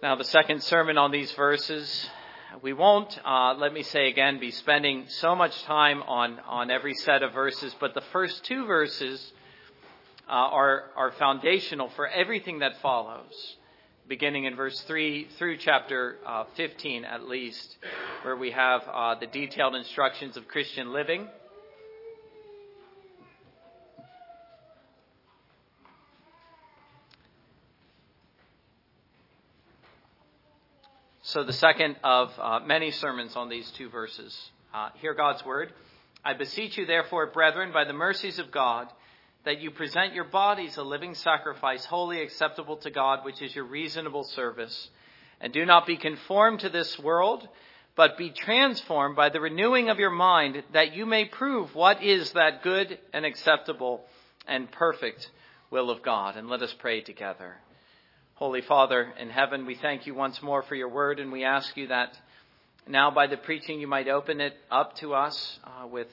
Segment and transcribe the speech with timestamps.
[0.00, 2.08] Now, the second sermon on these verses,
[2.62, 6.94] we won't, uh, let me say again, be spending so much time on, on every
[6.94, 9.32] set of verses, but the first two verses
[10.28, 13.56] uh, are, are foundational for everything that follows,
[14.06, 17.78] beginning in verse 3 through chapter uh, 15 at least,
[18.22, 21.26] where we have uh, the detailed instructions of Christian living.
[31.28, 34.34] So, the second of uh, many sermons on these two verses.
[34.72, 35.74] Uh, hear God's word.
[36.24, 38.88] I beseech you, therefore, brethren, by the mercies of God,
[39.44, 43.66] that you present your bodies a living sacrifice, wholly acceptable to God, which is your
[43.66, 44.88] reasonable service.
[45.38, 47.46] And do not be conformed to this world,
[47.94, 52.32] but be transformed by the renewing of your mind, that you may prove what is
[52.32, 54.06] that good and acceptable
[54.46, 55.30] and perfect
[55.70, 56.38] will of God.
[56.38, 57.58] And let us pray together.
[58.38, 61.76] Holy Father in heaven, we thank you once more for your word, and we ask
[61.76, 62.16] you that
[62.86, 66.06] now by the preaching you might open it up to us uh, with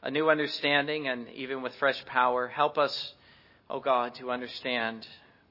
[0.00, 2.46] a new understanding and even with fresh power.
[2.46, 3.12] Help us,
[3.68, 5.04] O oh God, to understand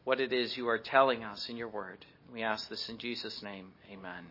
[0.06, 2.06] what it is you are telling us in your word.
[2.34, 3.74] We ask this in Jesus' name.
[3.92, 4.28] Amen.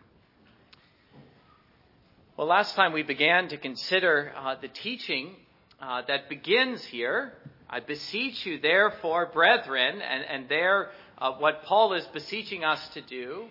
[2.37, 5.35] Well, last time we began to consider uh, the teaching
[5.79, 7.33] uh, that begins here.
[7.69, 13.01] I beseech you, therefore, brethren, and, and there uh, what Paul is beseeching us to
[13.01, 13.45] do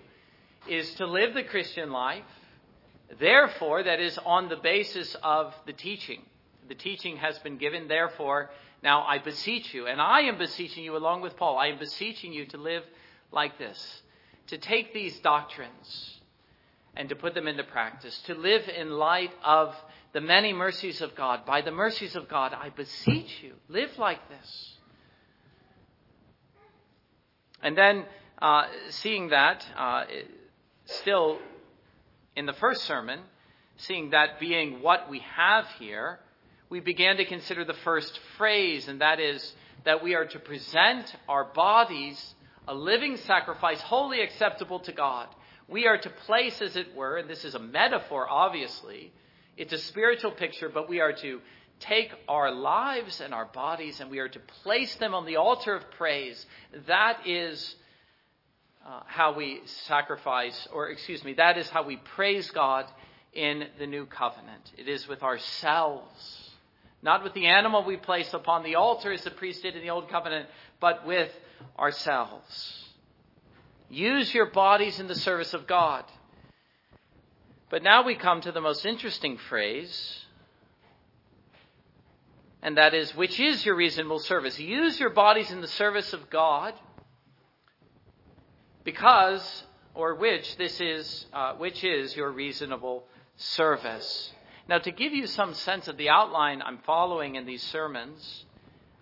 [0.69, 2.25] is to live the Christian life,
[3.19, 6.23] therefore, that is on the basis of the teaching.
[6.69, 8.51] The teaching has been given, therefore,
[8.83, 12.33] now I beseech you, and I am beseeching you along with Paul, I am beseeching
[12.33, 12.83] you to live
[13.33, 14.03] like this,
[14.49, 16.21] to take these doctrines
[16.95, 19.75] and to put them into practice, to live in light of
[20.13, 21.45] the many mercies of God.
[21.45, 24.76] By the mercies of God, I beseech you, live like this.
[27.67, 28.05] And then,
[28.41, 30.05] uh, seeing that, uh,
[30.85, 31.41] still
[32.37, 33.19] in the first sermon,
[33.77, 36.21] seeing that being what we have here,
[36.69, 41.13] we began to consider the first phrase, and that is that we are to present
[41.29, 42.37] our bodies
[42.69, 45.27] a living sacrifice, wholly acceptable to God.
[45.67, 49.13] We are to place, as it were, and this is a metaphor, obviously,
[49.57, 51.41] it's a spiritual picture, but we are to
[51.81, 55.75] take our lives and our bodies and we are to place them on the altar
[55.75, 56.45] of praise.
[56.87, 57.77] That is
[58.87, 62.87] uh, how we sacrifice, or excuse me, that is how we praise God
[63.33, 64.73] in the new covenant.
[64.79, 66.51] It is with ourselves,
[67.03, 69.91] not with the animal we place upon the altar as the priest did in the
[69.91, 70.49] old covenant,
[70.81, 71.31] but with
[71.79, 72.85] ourselves.
[73.91, 76.05] Use your bodies in the service of God.
[77.69, 80.26] But now we come to the most interesting phrase
[82.67, 84.59] and that is, which is your reasonable service.
[84.59, 86.75] Use your bodies in the service of God,
[88.83, 89.63] because,
[89.95, 93.05] or which this is, uh, which is your reasonable
[93.37, 94.33] service.
[94.69, 98.45] Now, to give you some sense of the outline I'm following in these sermons,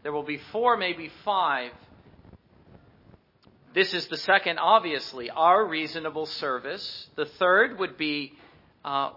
[0.03, 1.73] there will be four, maybe five.
[3.73, 7.09] This is the second, obviously, our reasonable service.
[7.17, 8.35] The third would be
[8.85, 9.13] uh,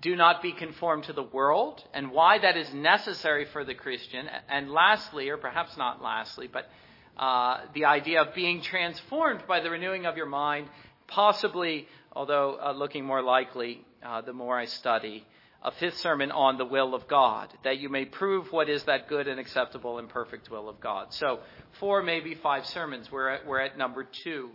[0.00, 4.26] do not be conformed to the world and why that is necessary for the Christian.
[4.48, 6.68] And lastly, or perhaps not lastly, but
[7.16, 10.68] uh, the idea of being transformed by the renewing of your mind,
[11.06, 15.26] possibly, although uh, looking more likely uh, the more I study,
[15.62, 19.08] a fifth sermon on the will of God, that you may prove what is that
[19.08, 21.12] good and acceptable and perfect will of God.
[21.12, 21.40] So,
[21.78, 23.12] four, maybe five sermons.
[23.12, 24.50] We're at, we're at number two.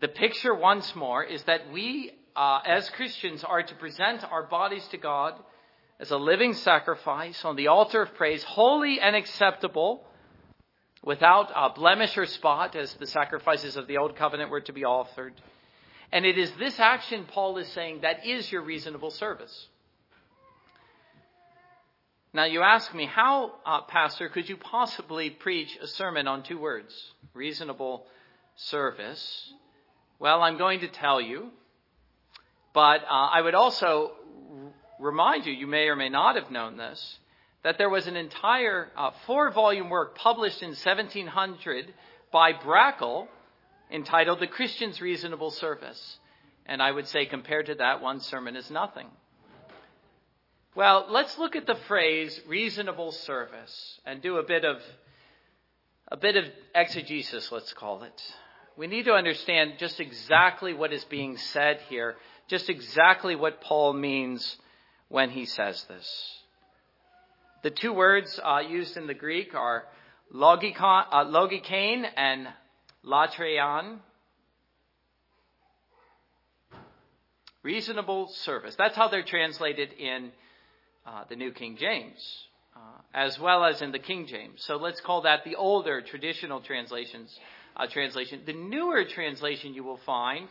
[0.00, 4.86] The picture, once more, is that we uh, as Christians, are to present our bodies
[4.92, 5.34] to God
[5.98, 10.04] as a living sacrifice on the altar of praise, holy and acceptable,
[11.02, 14.84] without a blemish or spot, as the sacrifices of the Old Covenant were to be
[14.84, 15.32] offered.
[16.12, 19.66] And it is this action, Paul is saying, that is your reasonable service.
[22.32, 26.58] Now, you ask me, how, uh, Pastor, could you possibly preach a sermon on two
[26.58, 26.94] words?
[27.34, 28.06] Reasonable
[28.54, 29.52] service.
[30.20, 31.50] Well, I'm going to tell you
[32.78, 34.12] but uh, I would also
[35.00, 37.18] remind you, you may or may not have known this,
[37.64, 41.92] that there was an entire uh, four volume work published in 1700
[42.30, 43.26] by Brakel
[43.90, 46.20] entitled The Christian's Reasonable Service.
[46.66, 49.08] And I would say, compared to that, one sermon is nothing.
[50.76, 54.76] Well, let's look at the phrase reasonable service and do a bit of
[56.12, 56.44] a bit of
[56.76, 58.22] exegesis, let's call it.
[58.76, 62.14] We need to understand just exactly what is being said here
[62.48, 64.56] just exactly what Paul means
[65.08, 66.38] when he says this.
[67.62, 69.84] The two words uh, used in the Greek are
[70.34, 72.48] logikon, uh, logikane and
[73.04, 73.98] latrean,
[77.62, 78.74] reasonable service.
[78.76, 80.30] That's how they're translated in
[81.06, 82.44] uh, the New King James,
[82.76, 84.62] uh, as well as in the King James.
[84.62, 87.36] So let's call that the older traditional translations
[87.76, 88.42] uh, translation.
[88.46, 90.48] The newer translation you will find,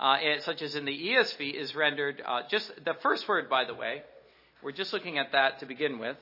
[0.00, 3.74] uh, such as in the ESV, is rendered uh, just the first word, by the
[3.74, 4.02] way.
[4.62, 6.16] We're just looking at that to begin with.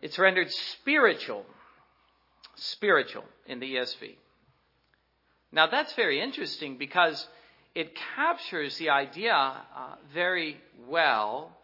[0.00, 1.44] It's rendered spiritual,
[2.56, 4.16] spiritual in the ESV.
[5.52, 7.26] Now that's very interesting because
[7.74, 10.56] it captures the idea uh, very
[10.88, 11.56] well,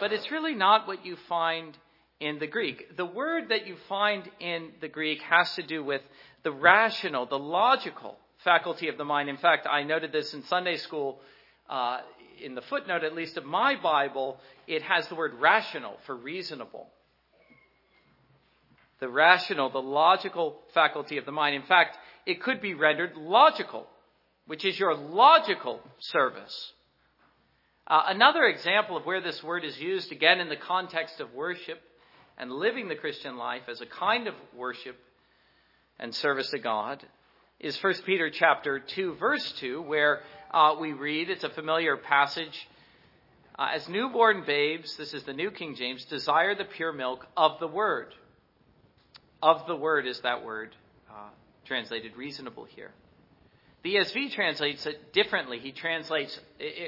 [0.00, 1.76] but it's really not what you find
[2.18, 2.96] in the Greek.
[2.96, 6.02] The word that you find in the Greek has to do with
[6.42, 9.28] the rational, the logical faculty of the mind.
[9.28, 11.20] In fact, I noted this in Sunday school.
[11.68, 12.00] Uh,
[12.42, 16.88] in the footnote, at least of my Bible, it has the word rational for reasonable.
[19.00, 21.54] The rational, the logical faculty of the mind.
[21.54, 21.96] In fact,
[22.26, 23.86] it could be rendered logical
[24.46, 26.72] which is your logical service.
[27.86, 31.80] Uh, another example of where this word is used, again in the context of worship
[32.38, 34.96] and living the Christian life as a kind of worship
[35.98, 37.04] and service to God,
[37.60, 40.20] is 1 Peter chapter 2, verse 2, where
[40.50, 42.68] uh, we read, it's a familiar passage.
[43.58, 47.60] Uh, as newborn babes, this is the New King James, desire the pure milk of
[47.60, 48.12] the word.
[49.42, 50.74] Of the word is that word
[51.08, 51.28] uh,
[51.64, 52.90] translated reasonable here.
[53.82, 55.58] The ESV translates it differently.
[55.58, 56.38] He translates,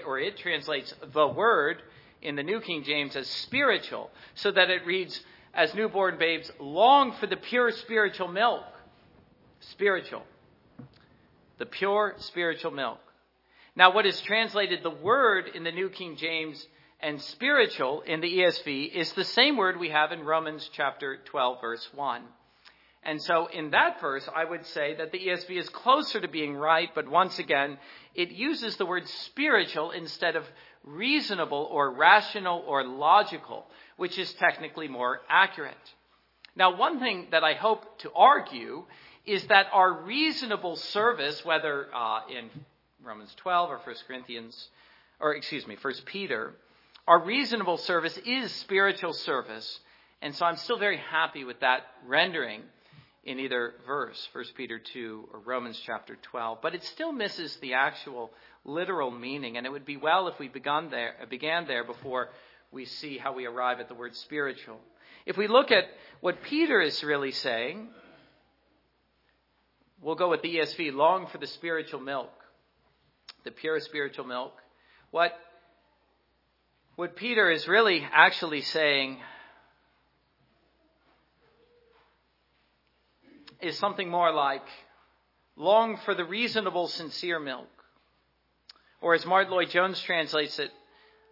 [0.06, 1.82] or it translates the word
[2.22, 5.20] in the New King James as spiritual, so that it reads,
[5.54, 8.64] as newborn babes long for the pure spiritual milk.
[9.60, 10.22] Spiritual.
[11.58, 13.00] The pure spiritual milk.
[13.74, 16.66] Now, what is translated the word in the New King James
[17.00, 21.60] and spiritual in the ESV is the same word we have in Romans chapter 12,
[21.60, 22.22] verse 1.
[23.02, 26.56] And so in that verse, I would say that the ESV is closer to being
[26.56, 27.78] right, but once again,
[28.14, 30.44] it uses the word spiritual instead of
[30.84, 33.66] reasonable or rational or logical,
[33.96, 35.76] which is technically more accurate.
[36.56, 38.84] Now, one thing that I hope to argue
[39.26, 42.48] is that our reasonable service, whether uh, in
[43.04, 44.68] Romans 12 or 1 Corinthians,
[45.20, 46.52] or excuse me, 1 Peter,
[47.06, 49.80] our reasonable service is spiritual service.
[50.22, 52.62] And so I'm still very happy with that rendering
[53.24, 57.74] in either verse, 1 Peter 2 or Romans chapter 12, but it still misses the
[57.74, 58.30] actual
[58.64, 62.28] literal meaning, and it would be well if we began there, began there before
[62.70, 64.78] we see how we arrive at the word spiritual.
[65.26, 65.84] If we look at
[66.20, 67.88] what Peter is really saying,
[70.00, 72.32] we'll go with the ESV, long for the spiritual milk,
[73.44, 74.52] the pure spiritual milk.
[75.10, 75.32] What,
[76.96, 79.18] what Peter is really actually saying
[83.60, 84.64] is something more like
[85.56, 87.68] long for the reasonable, sincere milk.
[89.00, 90.70] Or as Martyn Lloyd Jones translates it,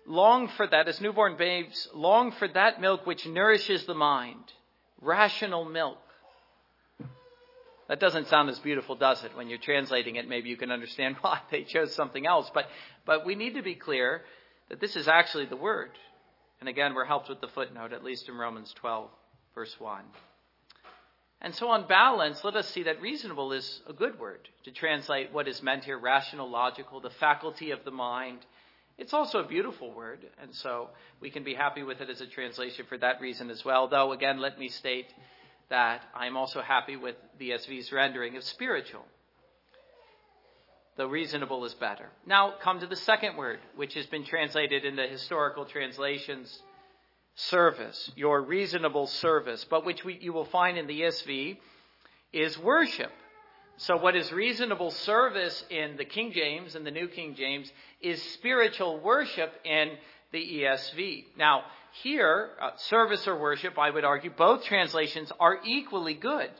[0.06, 4.44] long for that, as newborn babes, long for that milk which nourishes the mind,
[5.00, 5.98] rational milk.
[7.88, 9.36] That doesn't sound as beautiful, does it?
[9.36, 12.50] When you're translating it, maybe you can understand why they chose something else.
[12.52, 12.66] But,
[13.04, 14.22] but we need to be clear
[14.68, 15.90] that this is actually the word.
[16.60, 19.10] And again, we're helped with the footnote, at least in Romans 12,
[19.54, 20.02] verse 1.
[21.42, 25.30] And so, on balance, let us see that reasonable is a good word to translate
[25.30, 28.38] what is meant here rational, logical, the faculty of the mind.
[28.96, 30.88] It's also a beautiful word, and so
[31.20, 33.88] we can be happy with it as a translation for that reason as well.
[33.88, 35.12] Though, again, let me state
[35.70, 39.04] that I'm also happy with the ESV's rendering of spiritual.
[40.96, 42.08] The reasonable is better.
[42.26, 46.62] Now, come to the second word, which has been translated in the historical translations
[47.34, 51.56] service, your reasonable service, but which we, you will find in the ESV
[52.32, 53.10] is worship.
[53.76, 58.22] So, what is reasonable service in the King James and the New King James is
[58.34, 59.96] spiritual worship in
[60.34, 61.26] the ESV.
[61.38, 61.62] Now,
[62.02, 66.50] here, uh, service or worship, I would argue, both translations are equally good.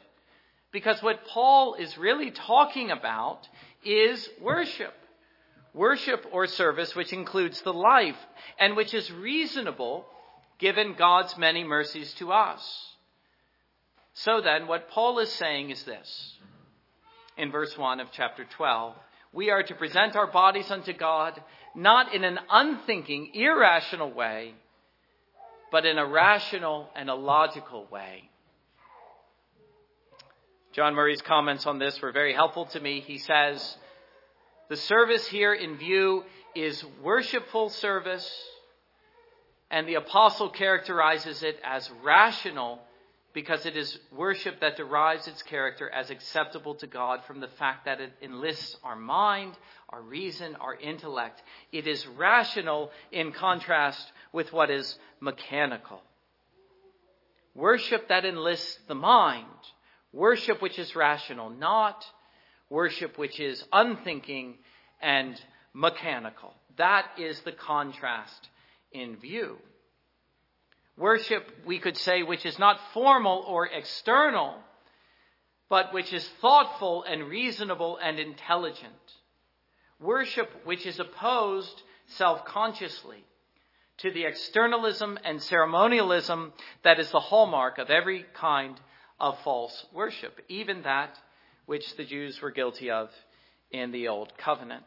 [0.73, 3.41] Because what Paul is really talking about
[3.85, 4.95] is worship.
[5.75, 8.17] Worship or service, which includes the life
[8.61, 10.07] and which is reasonable
[10.61, 12.65] given God's many mercies to us.
[14.13, 16.39] So then, what Paul is saying is this
[17.37, 18.95] in verse 1 of chapter 12
[19.35, 21.43] we are to present our bodies unto God
[21.75, 24.55] not in an unthinking, irrational way,
[25.73, 28.31] but in a rational and a logical way.
[30.73, 33.01] John Murray's comments on this were very helpful to me.
[33.01, 33.77] He says,
[34.69, 36.25] The service here in view
[36.55, 38.31] is worshipful service
[39.71, 42.79] and the apostle characterizes it as rational
[43.35, 47.85] because it is worship that derives its character as acceptable to God from the fact
[47.85, 49.55] that it enlists our mind,
[49.91, 51.43] our reason, our intellect.
[51.73, 56.01] It is rational in contrast with what is mechanical.
[57.57, 59.47] Worship that enlists the mind,
[60.13, 62.05] worship which is rational, not
[62.71, 64.55] worship which is unthinking
[65.03, 65.41] and
[65.73, 66.55] mechanical.
[66.77, 68.49] That is the contrast
[68.93, 69.59] in view.
[70.97, 74.55] Worship, we could say, which is not formal or external,
[75.69, 78.93] but which is thoughtful and reasonable and intelligent.
[79.99, 83.25] Worship which is opposed self consciously
[83.99, 88.79] to the externalism and ceremonialism that is the hallmark of every kind
[89.19, 91.19] of false worship, even that
[91.67, 93.11] which the Jews were guilty of
[93.71, 94.85] in the Old Covenant.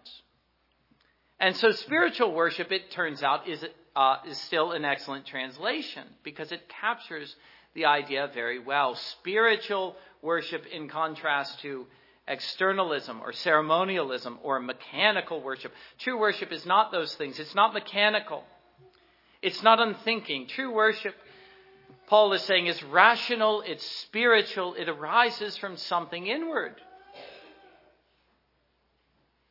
[1.40, 3.64] And so spiritual worship, it turns out, is
[3.98, 7.36] uh, is still an excellent translation because it captures
[7.74, 8.94] the idea very well.
[8.94, 11.88] Spiritual worship, in contrast to
[12.28, 15.74] externalism or ceremonialism or mechanical worship.
[15.98, 17.40] True worship is not those things.
[17.40, 18.44] It's not mechanical.
[19.42, 20.46] It's not unthinking.
[20.48, 21.16] True worship,
[22.06, 26.76] Paul is saying, is rational, it's spiritual, it arises from something inward.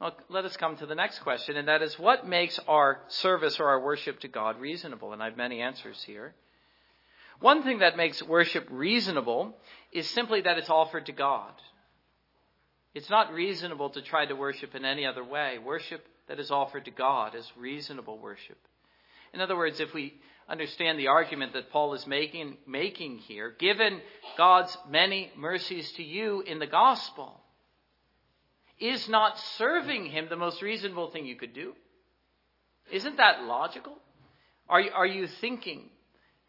[0.01, 3.59] Well, let us come to the next question, and that is what makes our service
[3.59, 5.15] or our worship to God reasonable?
[5.15, 6.35] And I have many answers here.
[7.41, 9.57] One thing that makes worship reasonable
[9.93, 11.53] is simply that it's offered to God.
[12.95, 15.59] It's not reasonable to try to worship in any other way.
[15.59, 18.59] Worship that is offered to God is reasonable worship.
[19.33, 20.15] In other words, if we
[20.49, 24.01] understand the argument that Paul is making, making here, given
[24.37, 27.41] God's many mercies to you in the gospel,
[28.79, 31.75] is not serving him the most reasonable thing you could do?
[32.91, 33.97] Isn't that logical?
[34.69, 35.89] Are you, are you thinking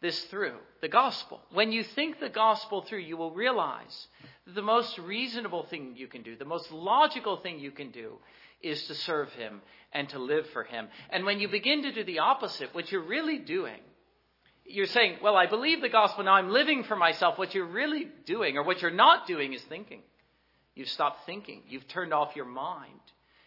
[0.00, 0.54] this through?
[0.80, 1.40] The gospel.
[1.52, 4.08] When you think the gospel through, you will realize
[4.46, 8.18] that the most reasonable thing you can do, the most logical thing you can do,
[8.60, 9.60] is to serve him
[9.92, 10.88] and to live for him.
[11.10, 13.80] And when you begin to do the opposite, what you're really doing,
[14.64, 17.38] you're saying, Well, I believe the gospel, now I'm living for myself.
[17.38, 20.02] What you're really doing, or what you're not doing, is thinking.
[20.78, 21.62] You've stopped thinking.
[21.68, 23.00] You've turned off your mind.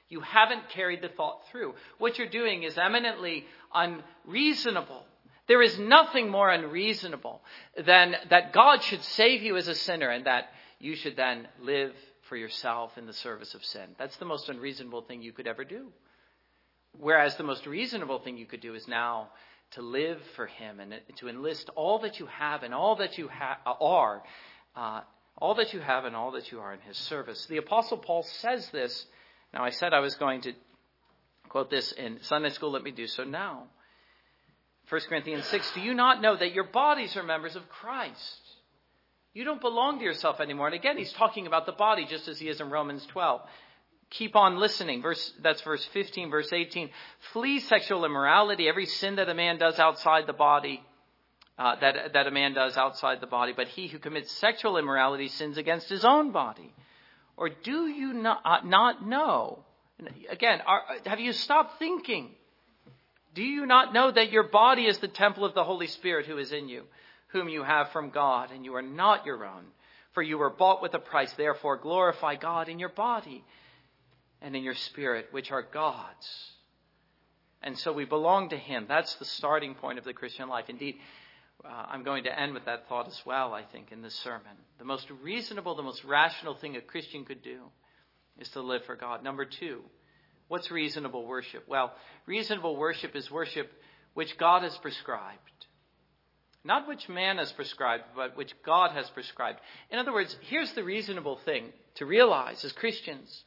[0.10, 1.76] You haven't carried the thought through.
[1.98, 5.06] What you're doing is eminently unreasonable.
[5.48, 7.42] There is nothing more unreasonable
[7.86, 11.94] than that God should save you as a sinner and that you should then live
[12.28, 13.96] for yourself in the service of sin.
[13.98, 15.88] That's the most unreasonable thing you could ever do.
[17.00, 19.30] Whereas the most reasonable thing you could do is now
[19.72, 23.30] to live for Him and to enlist all that you have and all that you
[23.30, 24.22] ha- are
[24.76, 25.02] uh,
[25.38, 27.46] all that you have and all that you are in his service.
[27.48, 29.06] The Apostle Paul says this.
[29.54, 30.54] Now, I said I was going to
[31.50, 32.72] quote this in Sunday school.
[32.72, 33.64] Let me do so now.
[34.90, 38.40] 1 Corinthians 6 Do you not know that your bodies are members of Christ?
[39.34, 40.68] You don't belong to yourself anymore.
[40.68, 43.42] And again, he's talking about the body just as he is in Romans 12.
[44.10, 45.02] Keep on listening.
[45.02, 46.90] Verse, that's verse 15, verse 18.
[47.32, 48.68] Flee sexual immorality.
[48.68, 50.84] Every sin that a man does outside the body
[51.62, 55.28] uh, that, that a man does outside the body, but he who commits sexual immorality
[55.28, 56.74] sins against his own body.
[57.38, 59.60] Or do you not, uh, not know?
[60.30, 62.32] Again, are, have you stopped thinking?
[63.36, 66.40] Do you not know that your body is the temple of the Holy Spirit who
[66.40, 66.86] is in you,
[67.28, 69.66] whom you have from God, and you are not your own?
[70.14, 71.32] For you were bought with a price.
[71.34, 73.44] Therefore, glorify God in your body
[74.42, 76.52] and in your spirit, which are God's.
[77.62, 78.86] And so we belong to Him.
[78.88, 80.66] That's the starting point of the Christian life.
[80.68, 80.98] Indeed,
[81.64, 84.56] uh, I'm going to end with that thought as well, I think, in this sermon.
[84.80, 87.60] The most reasonable, the most rational thing a Christian could do
[88.40, 89.24] is to live for God.
[89.24, 89.82] Number two,
[90.48, 91.68] what's reasonable worship?
[91.68, 91.94] Well,
[92.26, 93.70] reasonable worship is worship
[94.14, 95.40] which God has prescribed.
[96.64, 99.60] Not which man has prescribed, but which God has prescribed.
[99.90, 103.44] In other words, here's the reasonable thing to realize as Christians.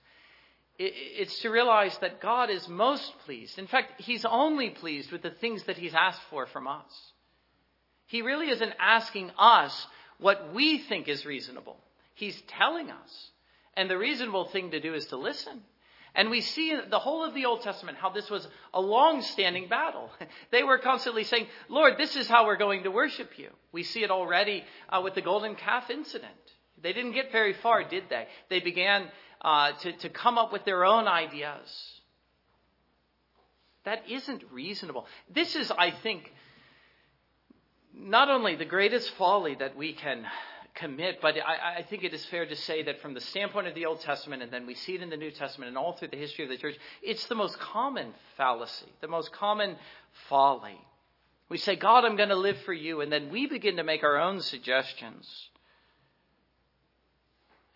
[0.76, 3.58] It's to realize that God is most pleased.
[3.60, 7.12] In fact, He's only pleased with the things that He's asked for from us.
[8.14, 11.76] He really isn't asking us what we think is reasonable.
[12.14, 13.30] He's telling us.
[13.76, 15.62] And the reasonable thing to do is to listen.
[16.14, 19.20] And we see in the whole of the Old Testament how this was a long
[19.20, 20.10] standing battle.
[20.52, 23.50] They were constantly saying, Lord, this is how we're going to worship you.
[23.72, 26.44] We see it already uh, with the golden calf incident.
[26.80, 28.28] They didn't get very far, did they?
[28.48, 29.08] They began
[29.40, 31.68] uh, to, to come up with their own ideas.
[33.84, 35.04] That isn't reasonable.
[35.34, 36.32] This is, I think,
[37.96, 40.26] not only the greatest folly that we can
[40.74, 43.74] commit, but I, I, think it is fair to say that from the standpoint of
[43.74, 46.08] the Old Testament, and then we see it in the New Testament and all through
[46.08, 49.76] the history of the church, it's the most common fallacy, the most common
[50.28, 50.80] folly.
[51.48, 53.00] We say, God, I'm going to live for you.
[53.00, 55.48] And then we begin to make our own suggestions.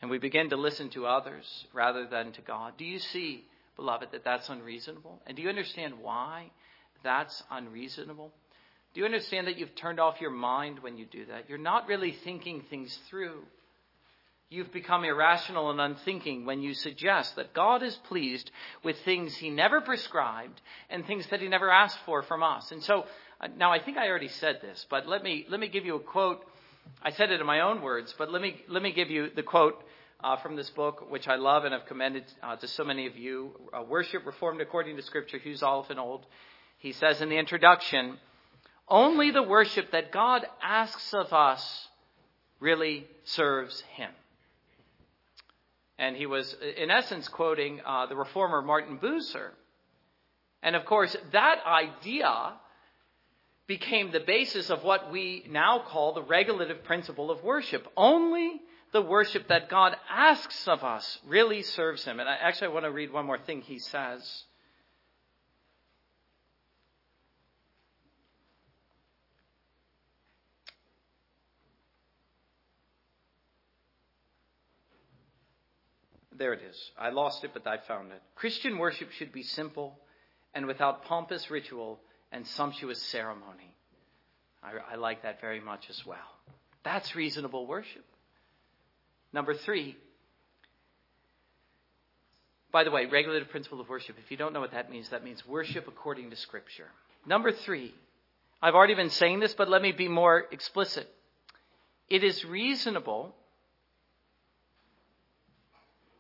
[0.00, 2.75] And we begin to listen to others rather than to God.
[2.78, 3.44] Do you see,
[3.76, 5.20] beloved, that that's unreasonable?
[5.26, 6.50] And do you understand why
[7.04, 8.32] that's unreasonable?
[8.95, 11.49] Do you understand that you've turned off your mind when you do that?
[11.49, 13.42] You're not really thinking things through.
[14.50, 18.50] You've become irrational and unthinking when you suggest that God is pleased
[18.83, 22.73] with things He never prescribed and things that He never asked for from us.
[22.73, 23.04] And so,
[23.42, 25.97] uh, now I think I already said this, but let me, let me give you
[25.97, 26.42] a quote.
[27.02, 29.42] I said it in my own words, but let me, let me give you the
[29.42, 29.85] quote
[30.25, 33.18] uh, from this book, which I love and have commended uh, to so many of
[33.18, 33.50] you.
[33.73, 36.25] Uh, Worship Reformed According to Scripture, Hughes Oliphant Old.
[36.78, 38.16] He says in the introduction,
[38.90, 41.88] only the worship that God asks of us
[42.61, 44.11] really serves Him.
[45.99, 49.50] And he was, in essence, quoting uh, the reformer Martin Bucer.
[50.62, 52.52] And of course, that idea
[53.66, 57.87] became the basis of what we now call the regulative principle of worship.
[57.97, 58.61] Only
[58.92, 62.21] the worship that God asks of us really serves him.
[62.21, 64.45] And I actually I want to read one more thing he says.
[76.38, 76.90] There it is.
[76.97, 78.23] I lost it, but I found it.
[78.37, 79.99] Christian worship should be simple
[80.54, 81.99] and without pompous ritual
[82.30, 83.75] and sumptuous ceremony.
[84.62, 86.16] I, I like that very much as well.
[86.85, 88.04] That's reasonable worship.
[89.33, 89.97] Number three,
[92.71, 94.16] by the way, regulative principle of worship.
[94.25, 96.87] If you don't know what that means, that means worship according to Scripture.
[97.26, 97.95] Number three,
[98.62, 101.09] I've already been saying this, but let me be more explicit.
[102.09, 103.35] It is reasonable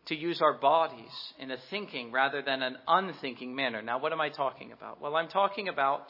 [0.08, 3.82] to use our bodies in a thinking rather than an unthinking manner.
[3.82, 5.00] Now, what am I talking about?
[5.00, 6.02] Well, I'm talking about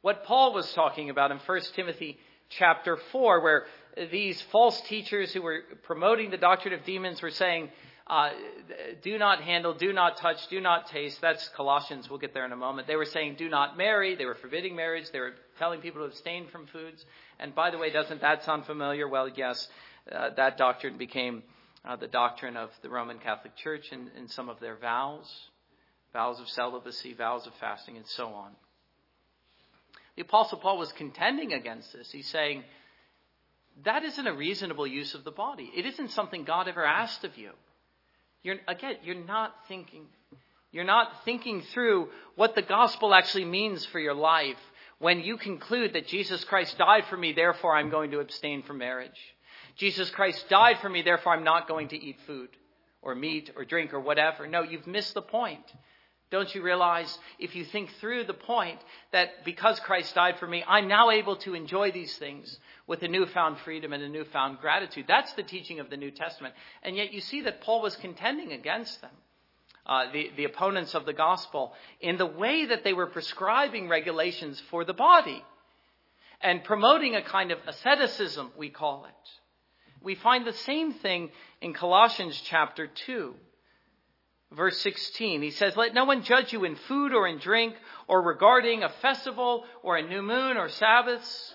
[0.00, 2.18] what Paul was talking about in 1 Timothy
[2.50, 3.64] chapter 4, where
[4.10, 7.70] these false teachers who were promoting the doctrine of demons were saying,
[8.06, 8.30] uh,
[9.02, 11.20] do not handle, do not touch, do not taste.
[11.20, 12.10] That's Colossians.
[12.10, 12.88] We'll get there in a moment.
[12.88, 14.16] They were saying, do not marry.
[14.16, 15.04] They were forbidding marriage.
[15.12, 17.04] They were telling people to abstain from foods.
[17.38, 19.08] And by the way, doesn't that sound familiar?
[19.08, 19.68] Well, yes,
[20.10, 21.42] uh, that doctrine became
[21.84, 25.28] uh, the doctrine of the Roman Catholic Church and, and some of their vows,
[26.12, 28.52] vows of celibacy, vows of fasting, and so on.
[30.16, 32.10] The Apostle Paul was contending against this.
[32.10, 32.64] He's saying,
[33.84, 35.70] that isn't a reasonable use of the body.
[35.74, 37.50] It isn't something God ever asked of you.
[38.42, 40.06] You're, again, you're not thinking.
[40.70, 44.58] You're not thinking through what the gospel actually means for your life
[45.02, 48.78] when you conclude that Jesus Christ died for me, therefore I'm going to abstain from
[48.78, 49.10] marriage.
[49.76, 52.50] Jesus Christ died for me, therefore I'm not going to eat food
[53.00, 54.46] or meat or drink or whatever.
[54.46, 55.64] No, you've missed the point.
[56.30, 58.80] Don't you realize if you think through the point
[59.12, 63.08] that because Christ died for me, I'm now able to enjoy these things with a
[63.08, 65.04] newfound freedom and a newfound gratitude?
[65.06, 66.54] That's the teaching of the New Testament.
[66.82, 69.10] And yet you see that Paul was contending against them.
[69.84, 74.62] Uh, the, the opponents of the gospel in the way that they were prescribing regulations
[74.70, 75.44] for the body
[76.40, 79.41] and promoting a kind of asceticism, we call it.
[80.02, 83.34] We find the same thing in Colossians chapter 2,
[84.52, 85.42] verse 16.
[85.42, 87.74] He says, Let no one judge you in food or in drink
[88.08, 91.54] or regarding a festival or a new moon or Sabbaths.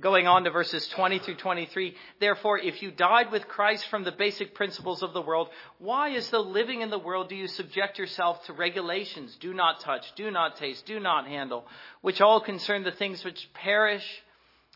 [0.00, 1.94] Going on to verses 20 through 23.
[2.18, 6.30] Therefore, if you died with Christ from the basic principles of the world, why, as
[6.30, 9.36] though living in the world, do you subject yourself to regulations?
[9.38, 11.66] Do not touch, do not taste, do not handle,
[12.00, 14.22] which all concern the things which perish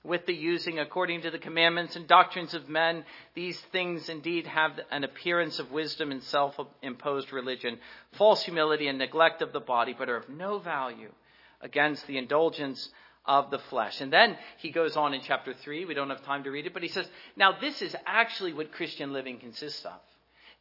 [0.07, 3.05] with the using according to the commandments and doctrines of men.
[3.35, 7.79] These things indeed have an appearance of wisdom and self imposed religion,
[8.13, 11.13] false humility and neglect of the body, but are of no value
[11.61, 12.89] against the indulgence
[13.25, 14.01] of the flesh.
[14.01, 15.85] And then he goes on in chapter 3.
[15.85, 18.73] We don't have time to read it, but he says, Now, this is actually what
[18.73, 20.01] Christian living consists of.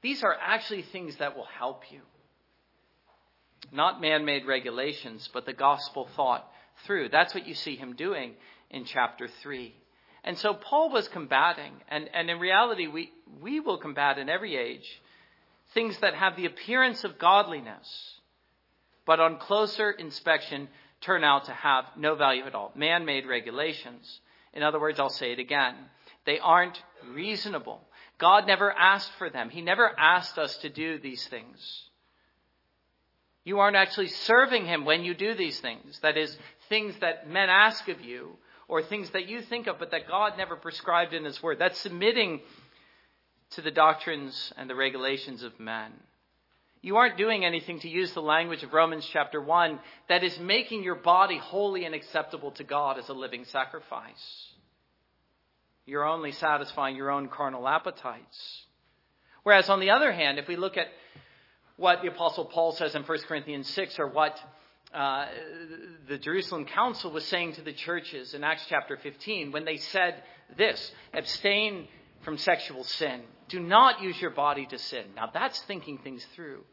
[0.01, 2.01] These are actually things that will help you.
[3.71, 6.47] Not man made regulations, but the gospel thought
[6.85, 7.09] through.
[7.09, 8.33] That's what you see him doing
[8.75, 9.73] in chapter 3.
[10.25, 13.11] And so Paul was combating, and, and in reality, we,
[13.41, 15.01] we will combat in every age
[15.73, 18.13] things that have the appearance of godliness,
[19.05, 20.67] but on closer inspection
[21.01, 22.71] turn out to have no value at all.
[22.75, 24.21] Man made regulations.
[24.53, 25.75] In other words, I'll say it again.
[26.25, 27.81] They aren't reasonable.
[28.17, 29.49] God never asked for them.
[29.49, 31.83] He never asked us to do these things.
[33.43, 35.99] You aren't actually serving Him when you do these things.
[36.01, 36.35] That is,
[36.69, 40.33] things that men ask of you or things that you think of, but that God
[40.37, 41.59] never prescribed in His Word.
[41.59, 42.41] That's submitting
[43.51, 45.91] to the doctrines and the regulations of men.
[46.81, 50.83] You aren't doing anything to use the language of Romans chapter 1 that is making
[50.83, 54.53] your body holy and acceptable to God as a living sacrifice.
[55.87, 58.65] You're only satisfying your own carnal appetites.
[59.43, 60.87] Whereas, on the other hand, if we look at
[61.77, 64.39] what the Apostle Paul says in 1 Corinthians 6 or what
[64.93, 65.25] uh,
[66.07, 70.23] the Jerusalem Council was saying to the churches in Acts chapter 15 when they said
[70.57, 71.87] this abstain
[72.21, 73.21] from sexual sin.
[73.49, 75.05] Do not use your body to sin.
[75.15, 76.63] Now, that's thinking things through.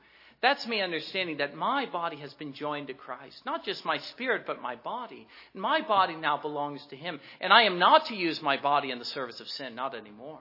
[0.40, 3.42] That's me understanding that my body has been joined to Christ.
[3.46, 5.29] Not just my spirit, but my body.
[5.55, 7.20] My body now belongs to Him.
[7.40, 10.40] And I am not to use my body in the service of sin, not anymore.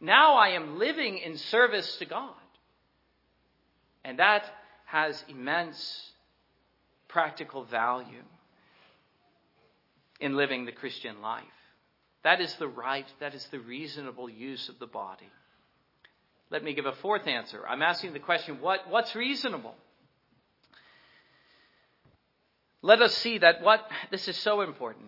[0.00, 2.34] Now I am living in service to God.
[4.04, 4.44] And that
[4.84, 6.11] has immense
[7.12, 8.24] practical value
[10.20, 11.44] in living the Christian life.
[12.24, 15.28] That is the right, that is the reasonable use of the body.
[16.50, 17.66] Let me give a fourth answer.
[17.66, 19.74] I'm asking the question what, what's reasonable?
[22.82, 25.06] Let us see that what, this is so important.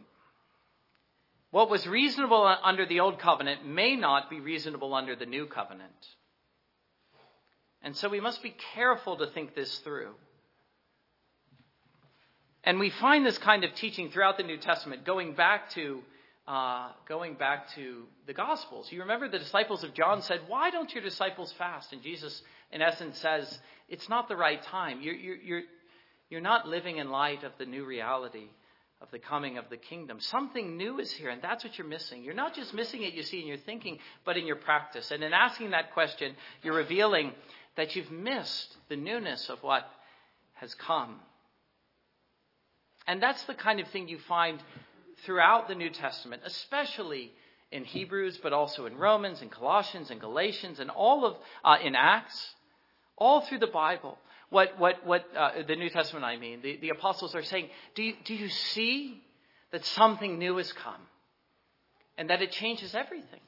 [1.50, 5.92] What was reasonable under the old covenant may not be reasonable under the new covenant.
[7.82, 10.14] And so we must be careful to think this through.
[12.64, 16.00] And we find this kind of teaching throughout the New Testament, going back to
[16.46, 18.92] uh, going back to the Gospels.
[18.92, 22.82] You remember the disciples of John said, "Why don't your disciples fast?" And Jesus, in
[22.82, 25.00] essence, says, "It's not the right time.
[25.00, 25.62] You're, you're, you're,
[26.30, 28.48] you're not living in light of the new reality."
[29.00, 30.18] Of the coming of the kingdom.
[30.18, 32.24] Something new is here, and that's what you're missing.
[32.24, 35.10] You're not just missing it, you see, in your thinking, but in your practice.
[35.10, 37.32] And in asking that question, you're revealing
[37.76, 39.84] that you've missed the newness of what
[40.54, 41.20] has come.
[43.06, 44.62] And that's the kind of thing you find
[45.24, 47.32] throughout the New Testament, especially
[47.70, 51.94] in Hebrews, but also in Romans and Colossians and Galatians and all of uh, in
[51.94, 52.54] Acts,
[53.16, 54.18] all through the Bible.
[54.50, 56.24] What what what uh, the New Testament?
[56.24, 59.20] I mean, the, the apostles are saying, do you, do you see
[59.72, 61.00] that something new has come,
[62.16, 63.40] and that it changes everything?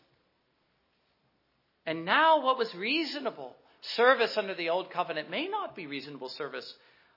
[1.84, 6.74] And now, what was reasonable service under the old covenant may not be reasonable service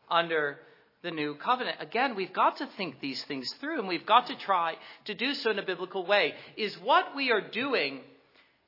[0.10, 0.60] under
[1.01, 1.77] the new covenant.
[1.79, 5.33] Again, we've got to think these things through and we've got to try to do
[5.33, 6.33] so in a biblical way.
[6.57, 8.01] Is what we are doing,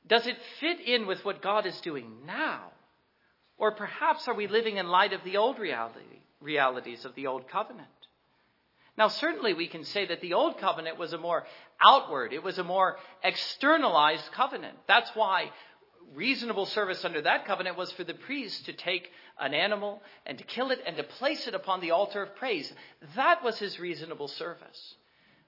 [0.07, 2.71] does it fit in with what God is doing now?
[3.57, 7.47] Or perhaps are we living in light of the old reality, realities of the old
[7.47, 7.87] covenant?
[8.97, 11.45] Now, certainly we can say that the old covenant was a more
[11.81, 14.77] outward, it was a more externalized covenant.
[14.87, 15.51] That's why
[16.13, 19.09] reasonable service under that covenant was for the priest to take
[19.39, 22.71] an animal and to kill it and to place it upon the altar of praise.
[23.15, 24.95] That was his reasonable service.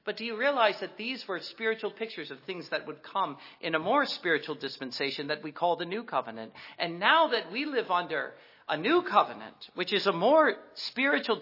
[0.06, 3.74] But do you realize that these were spiritual pictures of things that would come in
[3.74, 6.52] a more spiritual dispensation that we call the new covenant?
[6.78, 8.34] And now that we live under
[8.68, 11.42] a new covenant, which is a more spiritual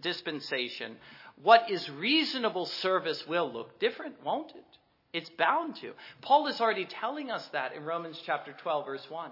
[0.00, 0.96] dispensation,
[1.42, 4.64] what is reasonable service will look different, won't it?
[5.12, 5.92] It's bound to.
[6.20, 9.30] Paul is already telling us that in Romans chapter 12, verse 1.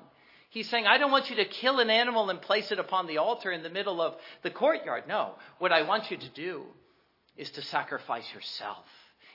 [0.50, 3.18] He's saying, I don't want you to kill an animal and place it upon the
[3.18, 5.04] altar in the middle of the courtyard.
[5.08, 5.34] No.
[5.58, 6.62] What I want you to do
[7.36, 8.86] is to sacrifice yourself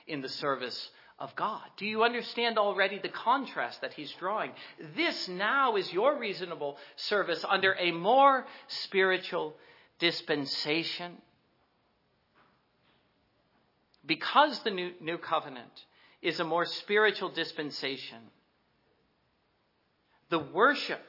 [0.06, 1.62] in the service of God.
[1.76, 4.52] Do you understand already the contrast that he's drawing?
[4.96, 9.54] This now is your reasonable service under a more spiritual
[9.98, 11.18] dispensation.
[14.06, 15.84] Because the new, new covenant
[16.22, 18.18] is a more spiritual dispensation.
[20.28, 21.02] The worship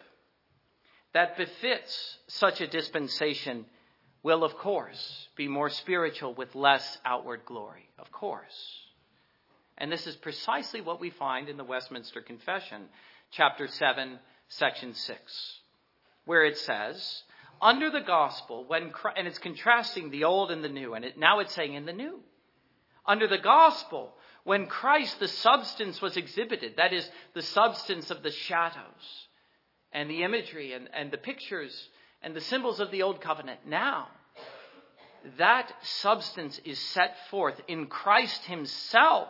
[1.13, 3.65] that befits such a dispensation
[4.23, 7.89] will, of course, be more spiritual with less outward glory.
[7.99, 8.79] Of course.
[9.77, 12.83] And this is precisely what we find in the Westminster Confession,
[13.31, 15.59] chapter 7, section 6,
[16.25, 17.23] where it says,
[17.61, 21.39] under the gospel, when, and it's contrasting the old and the new, and it, now
[21.39, 22.19] it's saying in the new.
[23.05, 28.31] Under the gospel, when Christ, the substance, was exhibited, that is, the substance of the
[28.31, 29.27] shadows
[29.91, 31.89] and the imagery and, and the pictures
[32.21, 34.07] and the symbols of the old covenant, now
[35.37, 39.29] that substance is set forth in Christ Himself.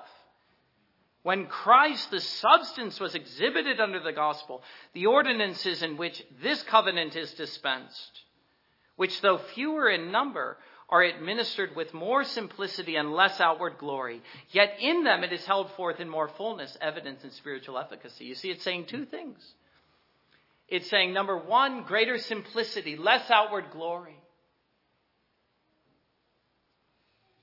[1.23, 7.15] When Christ, the substance, was exhibited under the gospel, the ordinances in which this covenant
[7.15, 8.21] is dispensed,
[8.95, 10.57] which though fewer in number,
[10.91, 14.21] are administered with more simplicity and less outward glory.
[14.49, 18.25] Yet in them it is held forth in more fullness, evidence, and spiritual efficacy.
[18.25, 19.37] You see, it's saying two things.
[20.67, 24.17] It's saying, number one, greater simplicity, less outward glory.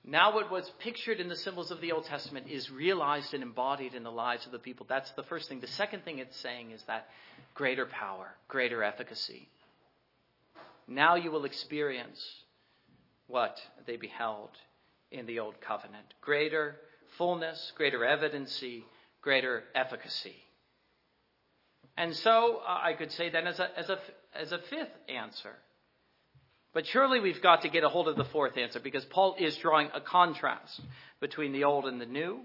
[0.04, 3.94] Now, what was pictured in the symbols of the Old Testament is realized and embodied
[3.94, 4.86] in the lives of the people.
[4.88, 5.60] That's the first thing.
[5.60, 7.08] The second thing it's saying is that
[7.54, 9.48] greater power, greater efficacy.
[10.86, 12.18] now you will experience
[13.28, 14.50] what they beheld
[15.10, 16.76] in the old covenant greater
[17.16, 18.84] fullness, greater evidency,
[19.22, 20.36] greater efficacy.
[21.96, 23.98] And so uh, I could say then as a, as, a,
[24.34, 25.54] as a fifth answer.
[26.72, 29.56] But surely we've got to get a hold of the fourth answer because Paul is
[29.56, 30.80] drawing a contrast
[31.20, 32.40] between the old and the new.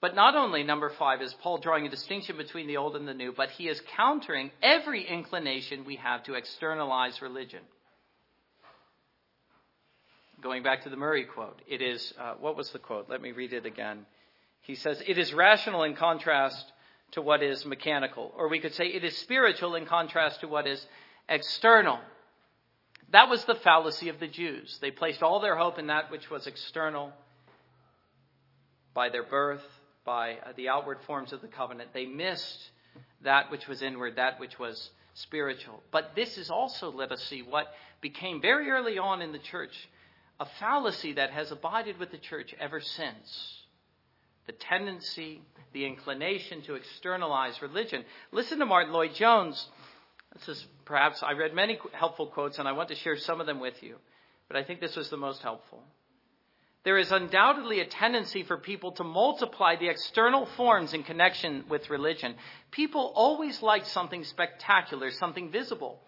[0.00, 3.12] But not only, number five, is Paul drawing a distinction between the old and the
[3.12, 7.60] new, but he is countering every inclination we have to externalize religion.
[10.42, 13.10] Going back to the Murray quote, it is, uh, what was the quote?
[13.10, 14.06] Let me read it again.
[14.62, 16.72] He says, It is rational in contrast
[17.12, 18.32] to what is mechanical.
[18.36, 20.84] Or we could say, It is spiritual in contrast to what is
[21.28, 21.98] external.
[23.12, 24.78] That was the fallacy of the Jews.
[24.80, 27.12] They placed all their hope in that which was external
[28.94, 29.64] by their birth,
[30.04, 31.90] by uh, the outward forms of the covenant.
[31.92, 32.70] They missed
[33.22, 35.82] that which was inward, that which was spiritual.
[35.90, 37.66] But this is also, let us see, what
[38.00, 39.88] became very early on in the church
[40.40, 43.58] a fallacy that has abided with the church ever since.
[44.46, 45.42] The tendency,
[45.74, 48.04] the inclination to externalize religion.
[48.32, 49.68] Listen to Martyn Lloyd-Jones.
[50.34, 53.46] This is perhaps, I read many helpful quotes and I want to share some of
[53.46, 53.96] them with you,
[54.48, 55.82] but I think this was the most helpful.
[56.82, 61.90] There is undoubtedly a tendency for people to multiply the external forms in connection with
[61.90, 62.34] religion.
[62.70, 66.00] People always like something spectacular, something visible.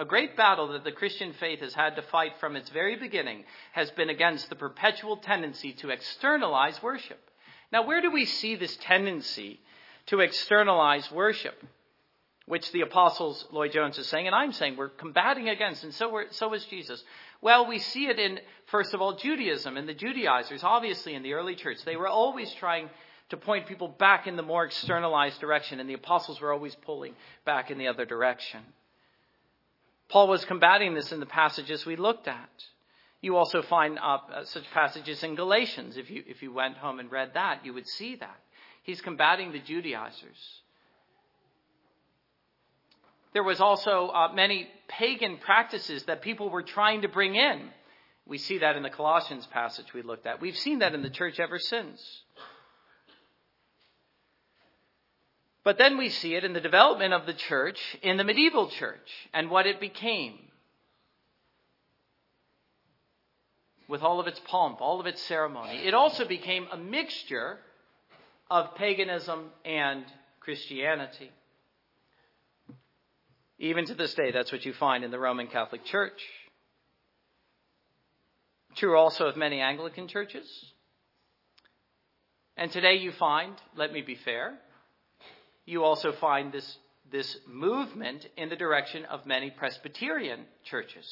[0.00, 3.44] A great battle that the Christian faith has had to fight from its very beginning
[3.72, 7.18] has been against the perpetual tendency to externalize worship.
[7.72, 9.60] Now, where do we see this tendency
[10.06, 11.60] to externalize worship?
[12.46, 16.22] Which the apostles, Lloyd Jones is saying, and I'm saying we're combating against, and so,
[16.30, 17.02] so is Jesus.
[17.42, 21.34] Well, we see it in, first of all, Judaism and the Judaizers, obviously in the
[21.34, 21.78] early church.
[21.84, 22.88] They were always trying
[23.30, 27.14] to point people back in the more externalized direction, and the apostles were always pulling
[27.44, 28.60] back in the other direction.
[30.08, 32.50] Paul was combating this in the passages we looked at.
[33.20, 35.96] You also find uh, such passages in Galatians.
[35.96, 38.36] If you, if you went home and read that, you would see that.
[38.84, 40.38] He's combating the Judaizers.
[43.34, 47.68] There was also uh, many pagan practices that people were trying to bring in.
[48.26, 50.40] We see that in the Colossians passage we looked at.
[50.40, 52.00] We've seen that in the church ever since.
[55.68, 59.10] But then we see it in the development of the church in the medieval church
[59.34, 60.38] and what it became.
[63.86, 65.86] With all of its pomp, all of its ceremony.
[65.86, 67.58] It also became a mixture
[68.50, 70.06] of paganism and
[70.40, 71.30] Christianity.
[73.58, 76.22] Even to this day, that's what you find in the Roman Catholic Church.
[78.74, 80.48] True also of many Anglican churches.
[82.56, 84.58] And today you find, let me be fair,
[85.68, 86.78] you also find this,
[87.12, 91.06] this movement in the direction of many Presbyterian churches.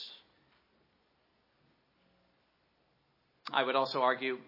[3.53, 4.39] I would also argue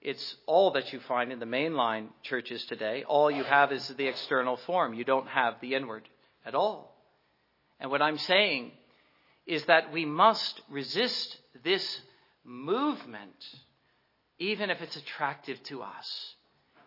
[0.00, 3.04] it's all that you find in the mainline churches today.
[3.06, 4.94] All you have is the external form.
[4.94, 6.08] You don't have the inward
[6.44, 6.96] at all.
[7.78, 8.72] And what I'm saying
[9.46, 12.00] is that we must resist this
[12.44, 13.46] movement,
[14.40, 16.34] even if it's attractive to us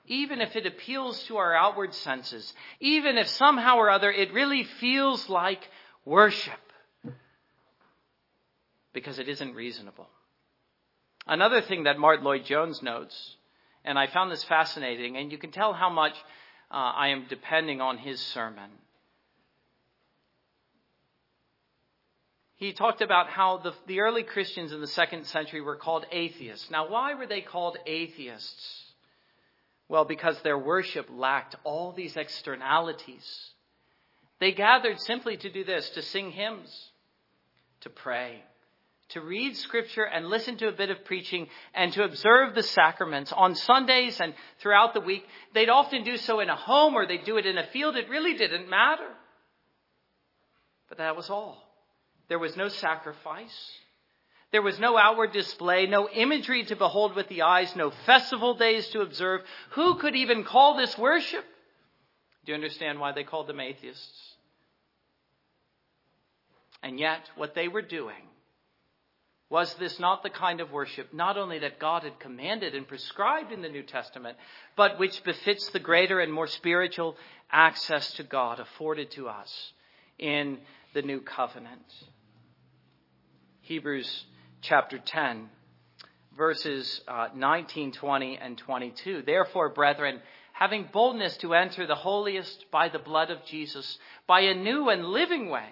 [0.07, 4.63] even if it appeals to our outward senses, even if somehow or other it really
[4.63, 5.69] feels like
[6.05, 6.53] worship,
[8.93, 10.07] because it isn't reasonable.
[11.27, 13.35] Another thing that Martyn Lloyd-Jones notes,
[13.83, 16.13] and I found this fascinating, and you can tell how much
[16.71, 18.69] uh, I am depending on his sermon.
[22.57, 26.71] He talked about how the, the early Christians in the second century were called atheists.
[26.71, 28.84] Now, why were they called atheists?
[29.87, 33.51] Well, because their worship lacked all these externalities.
[34.39, 36.91] They gathered simply to do this to sing hymns,
[37.81, 38.43] to pray,
[39.09, 43.31] to read scripture and listen to a bit of preaching, and to observe the sacraments
[43.31, 45.25] on Sundays and throughout the week.
[45.53, 47.95] They'd often do so in a home or they'd do it in a field.
[47.95, 49.09] It really didn't matter.
[50.89, 51.61] But that was all.
[52.27, 53.71] There was no sacrifice.
[54.55, 58.87] There was no outward display, no imagery to behold with the eyes, no festival days
[58.91, 59.41] to observe.
[59.71, 61.43] Who could even call this worship?
[62.45, 64.17] Do you understand why they called them atheists?
[66.81, 68.29] And yet, what they were doing
[69.49, 73.51] was this not the kind of worship, not only that God had commanded and prescribed
[73.51, 74.37] in the New Testament,
[74.77, 77.17] but which befits the greater and more spiritual
[77.51, 79.73] access to God afforded to us
[80.17, 80.59] in
[80.93, 81.93] the New Covenant?
[83.59, 84.25] Hebrews
[84.65, 85.47] chapter 10,
[86.35, 89.21] verses uh, 19, 20, and 22.
[89.25, 90.19] Therefore, brethren,
[90.53, 93.97] having boldness to enter the holiest by the blood of Jesus,
[94.27, 95.69] by a new and living way,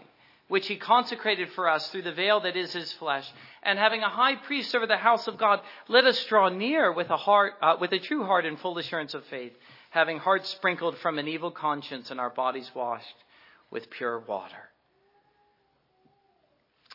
[0.47, 3.27] which he consecrated for us through the veil that is his flesh.
[3.63, 7.09] And having a high priest over the house of God, let us draw near with
[7.09, 9.53] a heart, uh, with a true heart and full assurance of faith,
[9.89, 13.15] having hearts sprinkled from an evil conscience and our bodies washed
[13.71, 14.69] with pure water.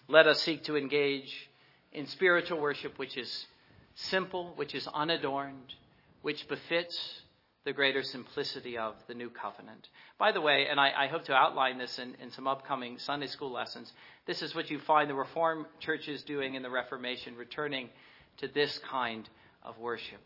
[0.08, 1.47] Let us seek to engage
[1.92, 3.46] in spiritual worship which is
[3.94, 5.74] simple, which is unadorned,
[6.22, 7.22] which befits
[7.64, 9.88] the greater simplicity of the new covenant.
[10.18, 13.26] By the way, and I, I hope to outline this in, in, some upcoming Sunday
[13.26, 13.92] school lessons,
[14.26, 17.90] this is what you find the Reformed churches doing in the Reformation, returning
[18.38, 19.28] to this kind
[19.62, 20.20] of worship.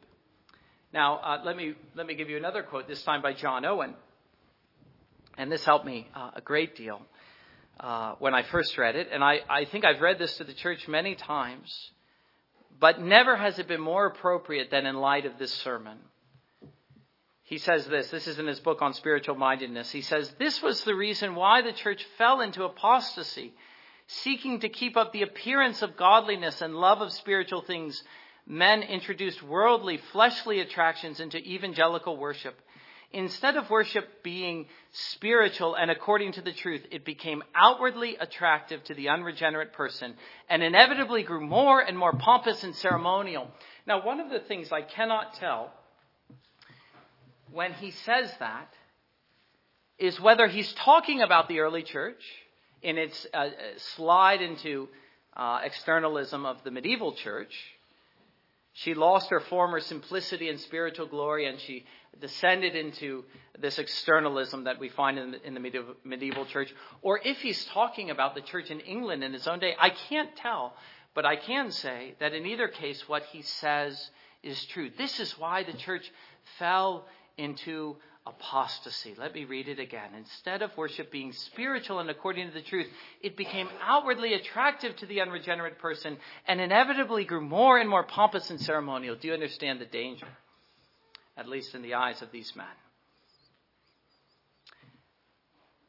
[0.93, 3.95] Now, uh, let, me, let me give you another quote, this time by John Owen.
[5.39, 7.01] And this helped me uh, a great deal
[7.81, 9.09] uh, when I first read it.
[9.13, 11.91] And I, I think I've read this to the church many times,
[12.79, 15.99] but never has it been more appropriate than in light of this sermon.
[17.45, 19.91] He says this, this is in his book on spiritual mindedness.
[19.91, 23.53] He says, This was the reason why the church fell into apostasy,
[24.07, 28.03] seeking to keep up the appearance of godliness and love of spiritual things.
[28.47, 32.59] Men introduced worldly, fleshly attractions into evangelical worship.
[33.13, 38.95] Instead of worship being spiritual and according to the truth, it became outwardly attractive to
[38.95, 40.15] the unregenerate person
[40.49, 43.51] and inevitably grew more and more pompous and ceremonial.
[43.87, 45.73] Now, one of the things I cannot tell
[47.53, 48.73] when he says that
[49.99, 52.23] is whether he's talking about the early church
[52.83, 53.51] in its uh,
[53.95, 54.89] slide into
[55.37, 57.55] uh, externalism of the medieval church.
[58.73, 61.85] She lost her former simplicity and spiritual glory, and she
[62.21, 63.25] descended into
[63.59, 66.73] this externalism that we find in the, in the medieval, medieval church.
[67.03, 70.35] Or if he's talking about the church in England in his own day, I can't
[70.37, 70.75] tell,
[71.15, 74.11] but I can say that in either case, what he says
[74.43, 74.91] is true.
[74.97, 76.11] This is why the church
[76.59, 77.97] fell into
[78.27, 79.15] apostasy.
[79.19, 80.11] Let me read it again.
[80.17, 82.87] Instead of worship being spiritual and according to the truth,
[83.21, 88.51] it became outwardly attractive to the unregenerate person and inevitably grew more and more pompous
[88.51, 89.17] and ceremonial.
[89.17, 90.29] Do you understand the danger?
[91.37, 92.67] At least in the eyes of these men.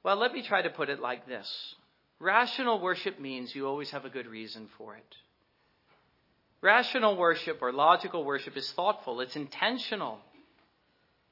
[0.04, 1.76] Well, let me try to put it like this
[2.20, 5.16] Rational worship means you always have a good reason for it.
[6.62, 10.20] Rational worship or logical worship is thoughtful, it's intentional.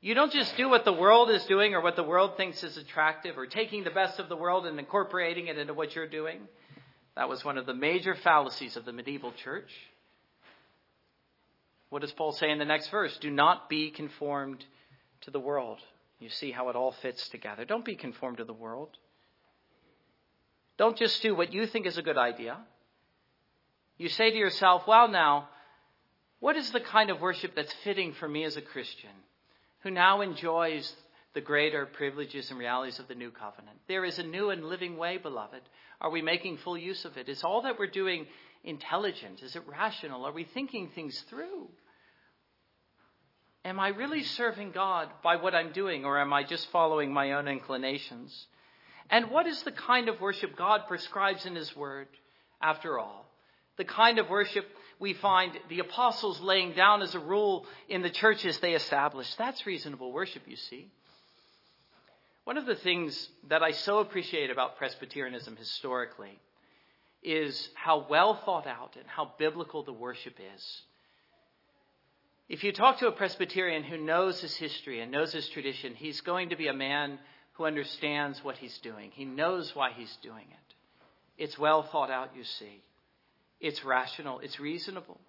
[0.02, 2.76] You don't just do what the world is doing or what the world thinks is
[2.76, 6.40] attractive or taking the best of the world and incorporating it into what you're doing.
[7.16, 9.70] That was one of the major fallacies of the medieval church.
[11.92, 13.16] What does Paul say in the next verse?
[13.20, 14.66] Do not be conformed
[15.22, 15.78] to the world.
[16.20, 17.64] You see how it all fits together.
[17.64, 18.90] Don't be conformed to the world.
[20.78, 22.58] Don't just do what you think is a good idea.
[24.00, 25.50] You say to yourself, well, now,
[26.40, 29.12] what is the kind of worship that's fitting for me as a Christian?
[29.82, 30.92] who now enjoys
[31.34, 33.78] the greater privileges and realities of the new covenant.
[33.88, 35.62] There is a new and living way, beloved.
[36.00, 37.30] Are we making full use of it?
[37.30, 38.28] Is all that we're doing
[38.64, 39.42] intelligent?
[39.42, 40.26] Is it rational?
[40.26, 41.70] Are we thinking things through?
[43.64, 47.34] Am I really serving God by what I'm doing, or am I just following my
[47.34, 48.48] own inclinations?
[49.10, 52.08] And what is the kind of worship God prescribes in His Word,
[52.62, 53.30] after all?
[53.78, 54.66] The kind of worship
[55.00, 59.38] we find the apostles laying down as a rule in the churches they established.
[59.38, 60.92] That's reasonable worship, you see.
[62.44, 66.40] One of the things that I so appreciate about Presbyterianism historically
[67.24, 70.82] is how well thought out and how biblical the worship is.
[72.50, 76.22] If you talk to a Presbyterian who knows his history and knows his tradition, he's
[76.22, 77.20] going to be a man
[77.54, 79.12] who understands what he's doing.
[79.14, 81.44] He knows why he's doing it.
[81.44, 82.82] It's well thought out, you see.
[83.60, 84.40] It's rational.
[84.40, 85.20] It's reasonable.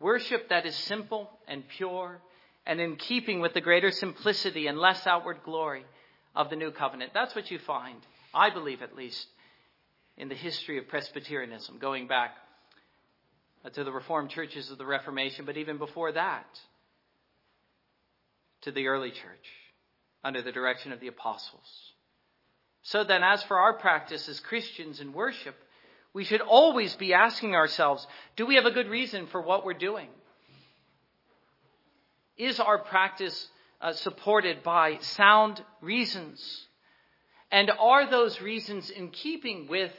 [0.00, 2.20] Worship that is simple and pure
[2.66, 5.84] and in keeping with the greater simplicity and less outward glory
[6.34, 7.12] of the new covenant.
[7.14, 7.98] That's what you find,
[8.34, 9.26] I believe at least,
[10.16, 12.34] in the history of Presbyterianism, going back
[13.72, 16.46] to the Reformed churches of the Reformation, but even before that,
[18.62, 19.46] to the early church
[20.24, 21.92] under the direction of the apostles.
[22.82, 25.56] So then, as for our practice as Christians in worship,
[26.12, 29.74] we should always be asking ourselves do we have a good reason for what we're
[29.74, 30.08] doing?
[32.38, 33.48] Is our practice
[33.80, 36.66] uh, supported by sound reasons?
[37.50, 39.92] And are those reasons in keeping with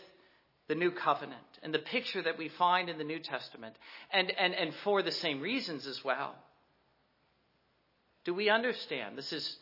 [0.67, 3.75] the new covenant and the picture that we find in the New Testament?
[4.11, 6.35] And, and, and for the same reasons as well?
[8.25, 9.17] Do we understand?
[9.17, 9.57] This is,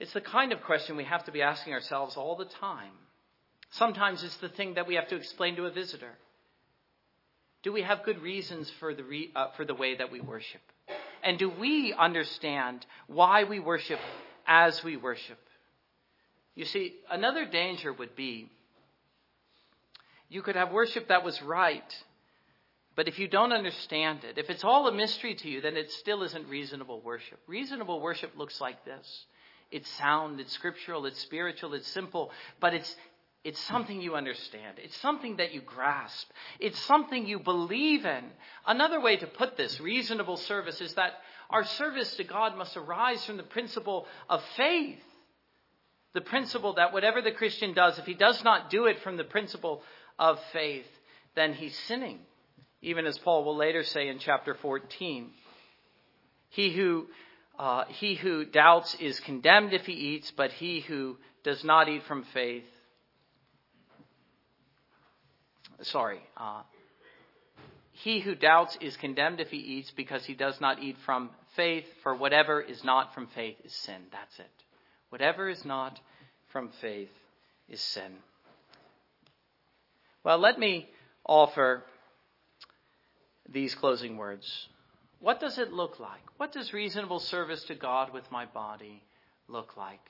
[0.00, 2.92] it's the kind of question we have to be asking ourselves all the time.
[3.72, 6.12] Sometimes it's the thing that we have to explain to a visitor.
[7.62, 10.60] Do we have good reasons for the, re, uh, for the way that we worship?
[11.22, 14.00] And do we understand why we worship
[14.46, 15.38] as we worship?
[16.54, 18.50] You see, another danger would be
[20.32, 22.04] You could have worship that was right.
[22.96, 25.90] But if you don't understand it, if it's all a mystery to you, then it
[25.92, 27.38] still isn't reasonable worship.
[27.46, 29.26] Reasonable worship looks like this.
[29.70, 32.30] It's sound, it's scriptural, it's spiritual, it's simple,
[32.60, 32.96] but it's,
[33.44, 34.78] it's something you understand.
[34.82, 36.30] It's something that you grasp.
[36.58, 38.24] It's something you believe in.
[38.66, 41.12] Another way to put this, reasonable service, is that
[41.50, 44.98] our service to God must arise from the principle of faith.
[46.14, 49.24] The principle that whatever the Christian does, if he does not do it from the
[49.24, 49.82] principle
[50.18, 50.86] of faith,
[51.34, 52.20] then he's sinning.
[52.80, 55.30] Even as Paul will later say in chapter 14.
[56.48, 57.06] He who,
[57.58, 62.02] uh, he who doubts is condemned if he eats, but he who does not eat
[62.04, 62.64] from faith
[65.82, 66.62] sorry, uh,
[67.92, 71.84] he who doubts is condemned if he eats because he does not eat from faith,
[72.02, 74.02] for whatever is not from faith is sin.
[74.10, 74.50] That's it.
[75.10, 76.00] Whatever is not
[76.52, 77.10] from faith
[77.68, 78.12] is sin.
[80.24, 80.88] Well, let me
[81.24, 81.84] offer
[83.48, 84.68] these closing words.
[85.20, 86.22] What does it look like?
[86.36, 89.02] What does reasonable service to God with my body
[89.48, 90.00] look like?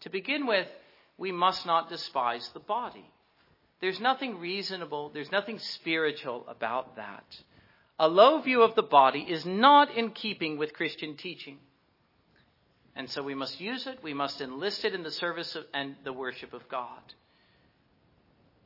[0.00, 0.68] To begin with,
[1.16, 3.08] we must not despise the body.
[3.80, 7.24] There's nothing reasonable, there's nothing spiritual about that.
[7.98, 11.58] A low view of the body is not in keeping with Christian teaching.
[12.94, 15.96] And so we must use it, we must enlist it in the service of, and
[16.04, 17.00] the worship of God.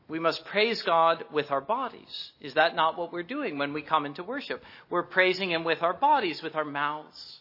[0.09, 2.33] We must praise God with our bodies.
[2.41, 4.63] Is that not what we're doing when we come into worship?
[4.89, 7.41] We're praising Him with our bodies, with our mouths,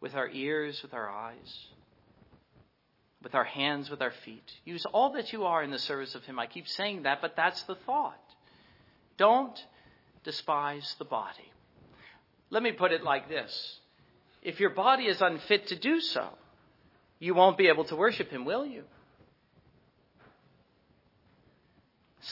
[0.00, 1.66] with our ears, with our eyes
[3.26, 4.52] with our hands, with our feet.
[4.64, 6.38] Use all that you are in the service of Him.
[6.38, 8.22] I keep saying that, but that's the thought.
[9.18, 9.58] Don't
[10.22, 11.50] despise the body.
[12.50, 13.80] Let me put it like this
[14.42, 16.28] if your body is unfit to do so,
[17.18, 18.84] you won't be able to worship Him, will you?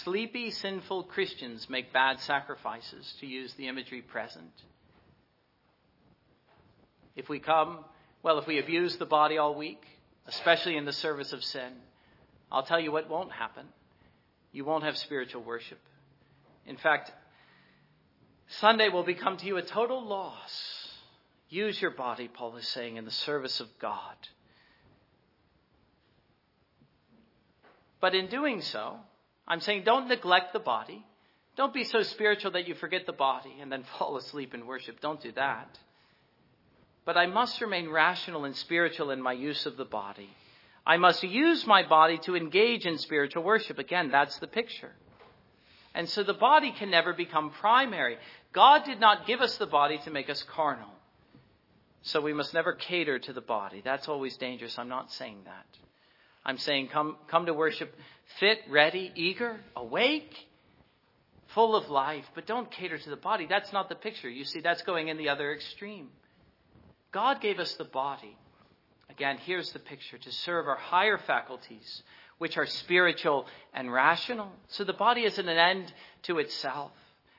[0.03, 4.51] Sleepy, sinful Christians make bad sacrifices, to use the imagery present.
[7.15, 7.85] If we come,
[8.23, 9.81] well, if we abuse the body all week,
[10.27, 11.73] especially in the service of sin,
[12.51, 13.67] I'll tell you what won't happen.
[14.51, 15.79] You won't have spiritual worship.
[16.67, 17.13] In fact,
[18.49, 20.89] Sunday will become to you a total loss.
[21.49, 24.17] Use your body, Paul is saying, in the service of God.
[28.01, 28.99] But in doing so,
[29.47, 31.05] I'm saying don't neglect the body.
[31.57, 35.01] Don't be so spiritual that you forget the body and then fall asleep in worship.
[35.01, 35.79] Don't do that.
[37.05, 40.31] But I must remain rational and spiritual in my use of the body.
[40.87, 43.79] I must use my body to engage in spiritual worship.
[43.79, 44.93] Again, that's the picture.
[45.95, 48.19] And so the body can never become primary.
[48.53, 50.91] God did not give us the body to make us carnal.
[52.03, 53.81] So we must never cater to the body.
[53.83, 54.79] That's always dangerous.
[54.79, 55.67] I'm not saying that.
[56.45, 57.95] I'm saying come, come to worship
[58.39, 60.35] fit, ready, eager, awake,
[61.55, 63.47] full of life, but don't cater to the body.
[63.49, 64.29] That's not the picture.
[64.29, 66.09] You see, that's going in the other extreme.
[67.13, 68.37] God gave us the body.
[69.09, 72.03] Again, here's the picture to serve our higher faculties,
[72.39, 74.51] which are spiritual and rational.
[74.69, 75.93] So the body isn't an end
[76.23, 76.91] to itself,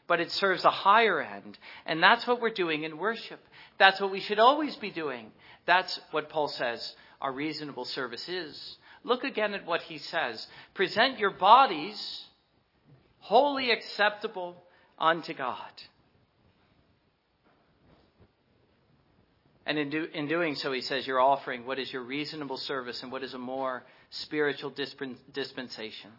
[0.07, 1.57] but it serves a higher end.
[1.85, 3.41] And that's what we're doing in worship.
[3.77, 5.31] That's what we should always be doing.
[5.65, 8.77] That's what Paul says our reasonable service is.
[9.05, 10.45] Look again at what he says.
[10.73, 12.25] Present your bodies
[13.19, 14.55] holy acceptable
[14.99, 15.71] unto God.
[19.65, 23.01] And in, do, in doing so, he says, you're offering what is your reasonable service
[23.01, 24.71] and what is a more spiritual
[25.33, 26.11] dispensation.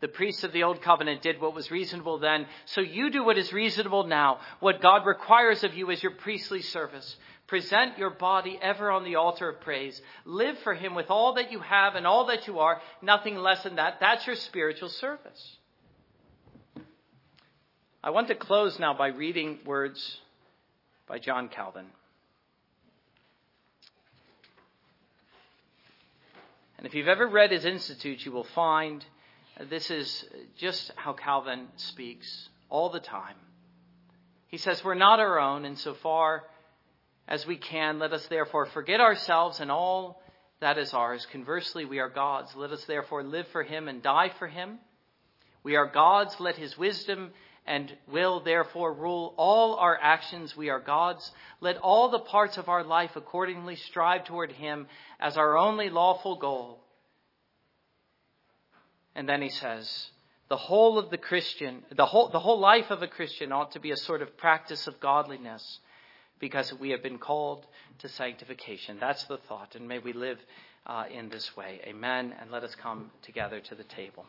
[0.00, 3.36] The priests of the old covenant did what was reasonable then, so you do what
[3.36, 4.40] is reasonable now.
[4.60, 7.16] What God requires of you is your priestly service.
[7.46, 10.00] Present your body ever on the altar of praise.
[10.24, 13.62] Live for Him with all that you have and all that you are, nothing less
[13.62, 13.98] than that.
[14.00, 15.56] That's your spiritual service.
[18.02, 20.18] I want to close now by reading words
[21.06, 21.86] by John Calvin.
[26.78, 29.04] And if you've ever read his Institutes, you will find
[29.68, 30.24] this is
[30.56, 33.36] just how Calvin speaks all the time.
[34.48, 36.44] He says, We're not our own, and so far
[37.28, 40.22] as we can, let us therefore forget ourselves and all
[40.60, 41.26] that is ours.
[41.30, 42.54] Conversely, we are God's.
[42.56, 44.78] Let us therefore live for him and die for him.
[45.62, 46.38] We are God's.
[46.40, 47.30] Let his wisdom
[47.66, 50.56] and will therefore rule all our actions.
[50.56, 51.30] We are God's.
[51.60, 54.88] Let all the parts of our life accordingly strive toward Him
[55.20, 56.82] as our only lawful goal.
[59.14, 60.10] And then he says,
[60.48, 63.80] the whole of the Christian, the whole, the whole life of a Christian ought to
[63.80, 65.80] be a sort of practice of godliness
[66.40, 67.66] because we have been called
[67.98, 68.98] to sanctification.
[69.00, 69.74] That's the thought.
[69.76, 70.38] And may we live
[70.86, 71.80] uh, in this way.
[71.84, 72.34] Amen.
[72.40, 74.24] And let us come together to the table.